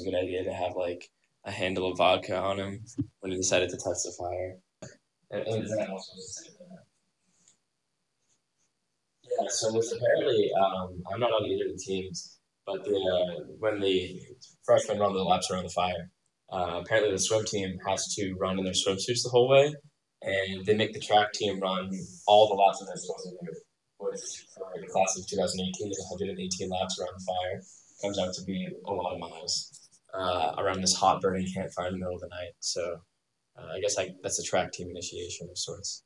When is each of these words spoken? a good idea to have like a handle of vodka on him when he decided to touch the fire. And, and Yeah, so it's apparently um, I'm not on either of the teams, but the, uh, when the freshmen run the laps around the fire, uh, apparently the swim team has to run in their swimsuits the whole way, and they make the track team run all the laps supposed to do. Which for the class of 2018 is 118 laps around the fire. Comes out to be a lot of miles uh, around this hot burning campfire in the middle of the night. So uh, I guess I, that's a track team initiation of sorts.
a 0.00 0.04
good 0.04 0.14
idea 0.16 0.44
to 0.44 0.52
have 0.52 0.76
like 0.76 1.10
a 1.44 1.50
handle 1.50 1.90
of 1.90 1.98
vodka 1.98 2.36
on 2.36 2.58
him 2.58 2.84
when 3.20 3.32
he 3.32 3.38
decided 3.38 3.70
to 3.70 3.76
touch 3.76 3.98
the 4.04 4.12
fire. 4.18 4.56
And, 5.30 5.46
and 5.46 5.68
Yeah, 9.24 9.48
so 9.48 9.76
it's 9.76 9.92
apparently 9.92 10.50
um, 10.60 11.02
I'm 11.12 11.20
not 11.20 11.30
on 11.30 11.46
either 11.46 11.70
of 11.70 11.78
the 11.78 11.82
teams, 11.82 12.38
but 12.66 12.84
the, 12.84 12.90
uh, 12.90 13.44
when 13.58 13.80
the 13.80 14.20
freshmen 14.64 14.98
run 14.98 15.14
the 15.14 15.22
laps 15.22 15.50
around 15.50 15.64
the 15.64 15.70
fire, 15.70 16.10
uh, 16.52 16.80
apparently 16.84 17.12
the 17.12 17.18
swim 17.18 17.44
team 17.44 17.78
has 17.86 18.12
to 18.14 18.34
run 18.40 18.58
in 18.58 18.64
their 18.64 18.74
swimsuits 18.74 19.22
the 19.22 19.30
whole 19.30 19.48
way, 19.48 19.72
and 20.22 20.66
they 20.66 20.74
make 20.74 20.92
the 20.92 21.00
track 21.00 21.32
team 21.32 21.60
run 21.60 21.90
all 22.26 22.48
the 22.48 22.54
laps 22.54 22.80
supposed 22.80 23.24
to 23.24 23.46
do. 23.46 23.52
Which 23.98 24.46
for 24.54 24.66
the 24.80 24.86
class 24.86 25.16
of 25.16 25.26
2018 25.28 25.90
is 25.90 26.06
118 26.10 26.70
laps 26.70 26.98
around 26.98 27.14
the 27.16 27.24
fire. 27.24 27.62
Comes 28.02 28.18
out 28.18 28.34
to 28.34 28.44
be 28.44 28.66
a 28.86 28.92
lot 28.92 29.12
of 29.12 29.20
miles 29.20 29.79
uh, 30.14 30.54
around 30.58 30.80
this 30.80 30.94
hot 30.94 31.20
burning 31.20 31.46
campfire 31.52 31.88
in 31.88 31.94
the 31.94 31.98
middle 31.98 32.14
of 32.14 32.20
the 32.20 32.28
night. 32.28 32.52
So 32.60 33.00
uh, 33.58 33.66
I 33.74 33.80
guess 33.80 33.98
I, 33.98 34.14
that's 34.22 34.38
a 34.38 34.42
track 34.42 34.72
team 34.72 34.90
initiation 34.90 35.48
of 35.50 35.58
sorts. 35.58 36.04